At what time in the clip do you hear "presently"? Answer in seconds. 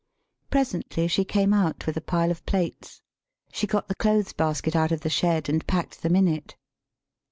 0.49-1.07